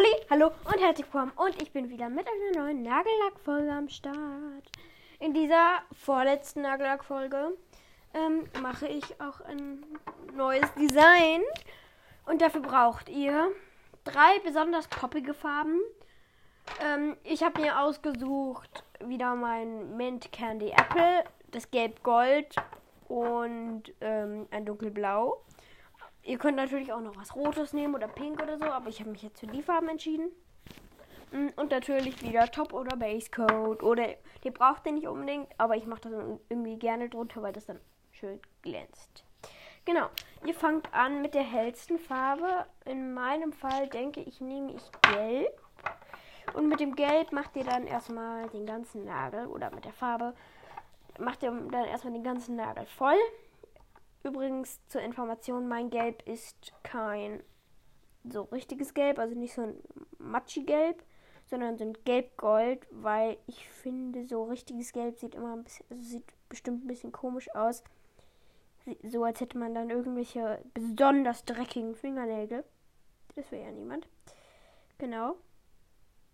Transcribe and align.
Halli, 0.00 0.16
hallo 0.30 0.46
und 0.64 0.80
herzlich 0.80 1.06
willkommen 1.12 1.32
und 1.36 1.60
ich 1.60 1.72
bin 1.72 1.90
wieder 1.90 2.08
mit 2.08 2.26
einer 2.26 2.62
neuen 2.62 2.82
Nagellackfolge 2.82 3.70
am 3.70 3.90
Start. 3.90 4.64
In 5.18 5.34
dieser 5.34 5.82
vorletzten 5.92 6.62
Nagellackfolge 6.62 7.54
ähm, 8.14 8.48
mache 8.62 8.88
ich 8.88 9.20
auch 9.20 9.42
ein 9.42 9.84
neues 10.34 10.72
Design 10.72 11.42
und 12.24 12.40
dafür 12.40 12.62
braucht 12.62 13.10
ihr 13.10 13.50
drei 14.04 14.38
besonders 14.42 14.88
poppige 14.88 15.34
Farben. 15.34 15.78
Ähm, 16.82 17.18
ich 17.22 17.42
habe 17.42 17.60
mir 17.60 17.78
ausgesucht 17.78 18.84
wieder 19.04 19.34
mein 19.34 19.98
Mint 19.98 20.32
Candy 20.32 20.70
Apple, 20.70 21.24
das 21.50 21.70
Gelb 21.70 22.02
Gold 22.02 22.56
und 23.06 23.82
ähm, 24.00 24.48
ein 24.50 24.64
dunkelblau. 24.64 25.42
Ihr 26.30 26.38
könnt 26.38 26.56
natürlich 26.56 26.92
auch 26.92 27.00
noch 27.00 27.16
was 27.16 27.34
Rotes 27.34 27.72
nehmen 27.72 27.92
oder 27.96 28.06
Pink 28.06 28.40
oder 28.40 28.56
so, 28.56 28.66
aber 28.66 28.88
ich 28.88 29.00
habe 29.00 29.10
mich 29.10 29.24
jetzt 29.24 29.40
für 29.40 29.48
die 29.48 29.64
Farben 29.64 29.88
entschieden. 29.88 30.30
Mm, 31.32 31.48
und 31.56 31.72
natürlich 31.72 32.22
wieder 32.22 32.48
Top 32.48 32.72
oder 32.72 32.96
Base 32.96 33.28
Coat. 33.32 33.82
Oder 33.82 34.14
die 34.44 34.52
braucht 34.52 34.86
ihr 34.86 34.92
nicht 34.92 35.08
unbedingt, 35.08 35.48
aber 35.58 35.74
ich 35.74 35.86
mache 35.86 36.02
das 36.02 36.12
irgendwie 36.48 36.78
gerne 36.78 37.08
drunter, 37.08 37.42
weil 37.42 37.52
das 37.52 37.66
dann 37.66 37.80
schön 38.12 38.38
glänzt. 38.62 39.24
Genau, 39.84 40.06
ihr 40.46 40.54
fangt 40.54 40.94
an 40.94 41.20
mit 41.20 41.34
der 41.34 41.42
hellsten 41.42 41.98
Farbe. 41.98 42.64
In 42.84 43.12
meinem 43.12 43.52
Fall 43.52 43.88
denke 43.88 44.20
ich, 44.20 44.40
nehme 44.40 44.74
ich 44.74 44.82
Gelb. 45.02 45.60
Und 46.54 46.68
mit 46.68 46.78
dem 46.78 46.94
Gelb 46.94 47.32
macht 47.32 47.56
ihr 47.56 47.64
dann 47.64 47.88
erstmal 47.88 48.48
den 48.50 48.66
ganzen 48.66 49.04
Nagel 49.04 49.48
oder 49.48 49.74
mit 49.74 49.84
der 49.84 49.92
Farbe 49.92 50.34
macht 51.18 51.42
ihr 51.42 51.50
dann 51.50 51.86
erstmal 51.86 52.12
den 52.12 52.22
ganzen 52.22 52.54
Nagel 52.54 52.86
voll. 52.86 53.18
Übrigens 54.22 54.80
zur 54.88 55.00
Information, 55.00 55.68
mein 55.68 55.90
Gelb 55.90 56.26
ist 56.28 56.72
kein 56.82 57.42
so 58.24 58.42
richtiges 58.42 58.92
Gelb, 58.92 59.18
also 59.18 59.34
nicht 59.34 59.54
so 59.54 59.62
ein 59.62 59.76
Matschi-Gelb, 60.18 61.02
sondern 61.46 61.78
so 61.78 61.84
ein 61.84 61.94
Gelb-Gold, 62.04 62.86
weil 62.90 63.38
ich 63.46 63.68
finde, 63.68 64.26
so 64.26 64.44
richtiges 64.44 64.92
Gelb 64.92 65.18
sieht 65.18 65.34
immer 65.34 65.54
ein 65.54 65.64
bisschen, 65.64 65.86
also 65.90 66.02
sieht 66.02 66.24
bestimmt 66.48 66.84
ein 66.84 66.88
bisschen 66.88 67.12
komisch 67.12 67.52
aus. 67.54 67.82
So 69.04 69.24
als 69.24 69.40
hätte 69.40 69.58
man 69.58 69.74
dann 69.74 69.90
irgendwelche 69.90 70.62
besonders 70.74 71.44
dreckigen 71.44 71.94
Fingernägel. 71.94 72.64
Das 73.36 73.50
wäre 73.52 73.64
ja 73.64 73.72
niemand. 73.72 74.06
Genau. 74.98 75.36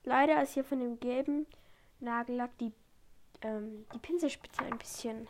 Leider 0.04 0.42
ist 0.42 0.54
hier 0.54 0.64
von 0.64 0.80
dem 0.80 1.00
gelben 1.00 1.46
Nagellack 2.00 2.56
die, 2.58 2.72
ähm, 3.42 3.86
die 3.92 3.98
Pinselspitze 3.98 4.62
ein 4.64 4.78
bisschen 4.78 5.28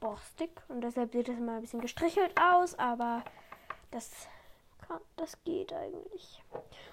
borstig 0.00 0.50
und 0.68 0.80
deshalb 0.82 1.12
sieht 1.12 1.28
es 1.28 1.38
immer 1.38 1.56
ein 1.56 1.60
bisschen 1.60 1.80
gestrichelt 1.80 2.32
aus, 2.40 2.78
aber 2.78 3.22
das, 3.90 4.28
kann, 4.86 5.00
das 5.16 5.42
geht 5.44 5.72
eigentlich. 5.72 6.42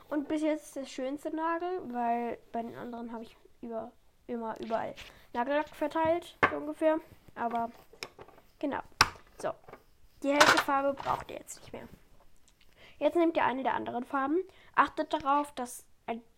Und 0.10 0.28
bis 0.28 0.42
jetzt 0.42 0.76
der 0.76 0.86
schönste 0.86 1.36
Nagel, 1.36 1.82
weil 1.94 2.38
bei 2.52 2.62
den 2.62 2.76
anderen 2.76 3.12
habe 3.12 3.24
ich 3.24 3.38
über, 3.62 3.92
immer 4.28 4.60
überall 4.60 4.96
Nagellack 5.34 5.70
verteilt, 5.70 6.38
so 6.50 6.58
ungefähr. 6.58 7.00
Aber 7.36 7.72
genau. 8.60 8.80
So, 9.38 9.52
die 10.24 10.32
hellste 10.32 10.58
Farbe 10.60 10.94
braucht 10.94 11.30
ihr 11.30 11.38
jetzt 11.38 11.60
nicht 11.60 11.74
mehr. 11.74 11.88
Jetzt 12.98 13.16
nehmt 13.16 13.36
ihr 13.36 13.44
eine 13.44 13.64
der 13.64 13.74
anderen 13.74 14.06
Farben. 14.06 14.38
Achtet 14.76 15.12
darauf, 15.12 15.52
dass 15.54 15.86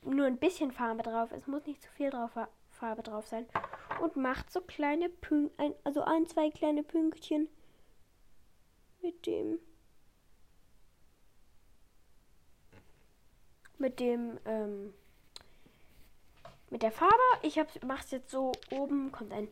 nur 0.02 0.26
ein 0.26 0.38
bisschen 0.38 0.72
Farbe 0.72 1.04
drauf 1.04 1.32
ist. 1.32 1.48
Muss 1.48 1.66
nicht 1.66 1.84
zu 1.84 1.90
viel 1.92 2.10
drauf, 2.10 2.32
Farbe 2.72 3.04
drauf 3.04 3.28
sein 3.28 3.48
und 4.00 4.16
macht 4.16 4.52
so 4.52 4.62
kleine 4.62 5.10
Pünktchen, 5.10 5.74
also 5.84 6.02
ein, 6.02 6.28
zwei 6.28 6.50
kleine 6.50 6.84
Pünktchen 6.84 7.48
mit 9.02 9.26
dem 9.26 9.60
mit 13.78 14.00
dem 14.00 14.40
ähm, 14.46 14.94
mit 16.70 16.82
der 16.84 16.92
Farbe. 16.92 17.14
Ich 17.44 17.58
mache 17.84 18.04
es 18.04 18.12
jetzt 18.12 18.32
so 18.32 18.52
oben 18.72 19.12
kommt 19.12 19.32
ein 19.34 19.48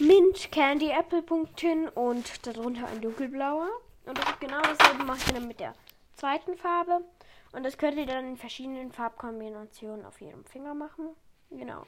Mint 0.00 0.50
Candy 0.52 0.90
Apple 0.90 1.22
Punkt 1.22 1.60
hin 1.60 1.88
und 1.88 2.46
darunter 2.46 2.86
ein 2.86 3.00
dunkelblauer 3.00 3.68
und 4.06 4.16
das 4.16 4.28
ist 4.30 4.40
genau 4.40 4.60
dasselbe 4.62 5.04
mache 5.04 5.18
ich 5.18 5.32
dann 5.32 5.48
mit 5.48 5.60
der 5.60 5.74
zweiten 6.14 6.56
Farbe 6.56 7.04
und 7.52 7.64
das 7.64 7.78
könnt 7.78 7.98
ihr 7.98 8.06
dann 8.06 8.26
in 8.26 8.36
verschiedenen 8.36 8.92
Farbkombinationen 8.92 10.04
auf 10.04 10.20
jedem 10.20 10.44
Finger 10.44 10.74
machen. 10.74 11.16
Genau. 11.50 11.84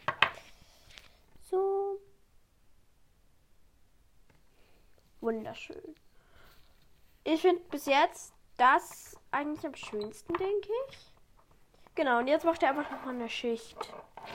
So. 1.50 2.00
Wunderschön. 5.41 5.95
Ich 7.25 7.41
finde 7.41 7.62
bis 7.71 7.87
jetzt 7.87 8.34
das 8.59 9.17
eigentlich 9.31 9.65
am 9.65 9.75
schönsten, 9.75 10.34
denke 10.34 10.69
ich. 10.91 10.99
Genau, 11.95 12.19
und 12.19 12.27
jetzt 12.27 12.45
macht 12.45 12.62
er 12.62 12.69
einfach 12.71 12.91
noch 12.91 13.06
mal 13.06 13.15
eine 13.15 13.31
Schicht 13.31 13.79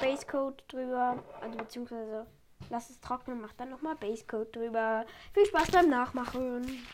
Basecoat 0.01 0.63
drüber. 0.67 1.23
Also 1.41 1.57
beziehungsweise 1.59 2.25
lasst 2.71 2.89
es 2.89 2.99
trocknen, 3.01 3.39
macht 3.39 3.59
dann 3.59 3.69
noch 3.69 3.83
mal 3.83 3.95
Basecoat 3.95 4.55
drüber. 4.55 5.05
Viel 5.31 5.45
Spaß 5.45 5.69
beim 5.69 5.89
Nachmachen. 5.89 6.87